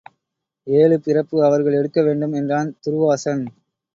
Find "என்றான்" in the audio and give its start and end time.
2.33-2.75